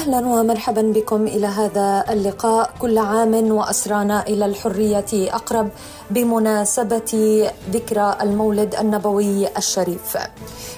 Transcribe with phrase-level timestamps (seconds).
[0.00, 5.68] أهلا ومرحبا بكم إلى هذا اللقاء كل عام وأسرانا إلى الحرية أقرب
[6.10, 10.16] بمناسبة ذكرى المولد النبوي الشريف.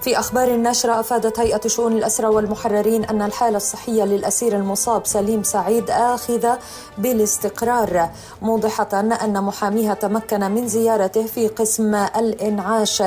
[0.00, 5.90] في أخبار النشرة أفادت هيئة شؤون الاسرى والمحررين أن الحالة الصحية للأسير المصاب سليم سعيد
[5.90, 6.58] اخذه
[6.98, 8.08] بالاستقرار
[8.42, 13.02] موضحة أن محاميها تمكن من زيارته في قسم الإنعاش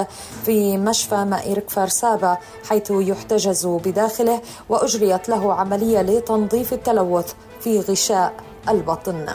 [0.46, 2.38] في مشفى مائرك فارسابا
[2.70, 8.34] حيث يحتجز بداخله وأجريت له عملية لتنظيف التلوث في غشاء
[8.70, 9.26] البطن.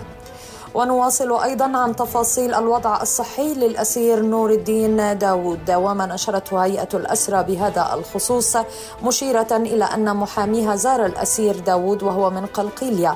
[0.77, 7.91] ونواصل أيضا عن تفاصيل الوضع الصحي للأسير نور الدين داود وما نشرته هيئة الأسرى بهذا
[7.95, 8.57] الخصوص
[9.03, 13.15] مشيرة إلى أن محاميها زار الأسير داود وهو من قلقيلية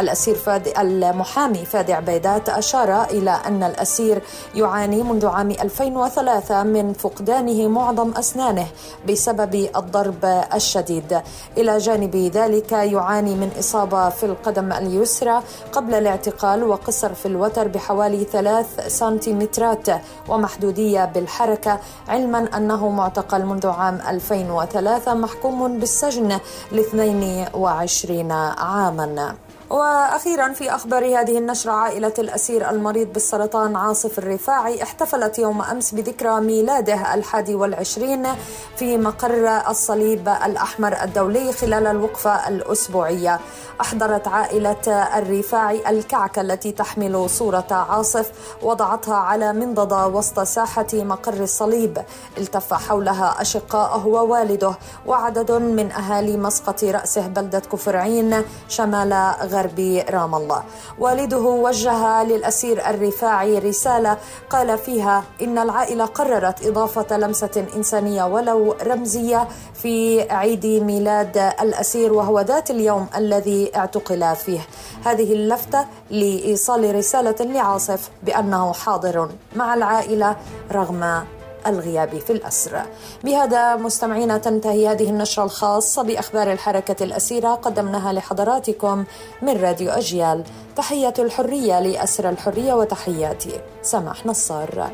[0.00, 4.22] الأسير فاد المحامي فادي عبيدات أشار إلى أن الأسير
[4.54, 8.66] يعاني منذ عام 2003 من فقدانه معظم أسنانه
[9.08, 11.20] بسبب الضرب الشديد.
[11.58, 17.68] إلى جانب ذلك يعاني من إصابة في القدم اليسرى قبل الاعتقال وقصة يتأثر في الوتر
[17.68, 19.86] بحوالي ثلاث سنتيمترات
[20.28, 21.78] ومحدودية بالحركة
[22.08, 26.38] علما أنه معتقل منذ عام 2003 محكوم بالسجن
[26.72, 29.34] ل 22 عاما.
[29.72, 36.40] وأخيرا في أخبار هذه النشرة عائلة الأسير المريض بالسرطان عاصف الرفاعي احتفلت يوم أمس بذكرى
[36.40, 38.28] ميلاده الحادي والعشرين
[38.76, 43.40] في مقر الصليب الأحمر الدولي خلال الوقفة الأسبوعية.
[43.80, 48.30] أحضرت عائلة الرفاعي الكعكة التي تحمل صورة عاصف
[48.62, 51.98] وضعتها على منضدة وسط ساحة مقر الصليب.
[52.38, 54.74] التف حولها اشقائه ووالده
[55.06, 59.12] وعدد من أهالي مسقط رأسه بلدة كفرعين شمال
[59.42, 59.61] غرب.
[59.62, 60.62] غرب رام الله.
[60.98, 64.16] والده وجه للأسير الرفاعي رسالة
[64.50, 72.40] قال فيها إن العائلة قررت إضافة لمسة إنسانية ولو رمزية في عيد ميلاد الأسير وهو
[72.40, 74.60] ذات اليوم الذي اعتقل فيه.
[75.04, 80.36] هذه اللفتة لإيصال رسالة لعاصف بأنه حاضر مع العائلة
[80.72, 81.24] رغم
[81.66, 82.82] الغياب في الأسر.
[83.24, 89.04] بهذا مستمعينا تنتهي هذه النشرة الخاصة بأخبار الحركة الأسيرة قدمناها لحضراتكم
[89.42, 90.44] من راديو أجيال.
[90.76, 94.90] تحية الحرية لأسر الحرية وتحياتي سماح نصار.